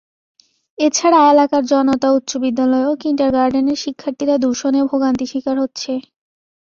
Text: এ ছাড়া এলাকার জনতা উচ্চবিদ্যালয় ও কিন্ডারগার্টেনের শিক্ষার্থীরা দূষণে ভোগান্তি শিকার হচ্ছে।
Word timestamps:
এ 0.77 0.87
ছাড়া 0.93 1.19
এলাকার 1.31 1.63
জনতা 1.71 2.07
উচ্চবিদ্যালয় 2.17 2.85
ও 2.87 3.01
কিন্ডারগার্টেনের 3.01 3.81
শিক্ষার্থীরা 3.83 4.35
দূষণে 4.43 4.79
ভোগান্তি 4.89 5.25
শিকার 5.31 5.55
হচ্ছে। 5.63 5.91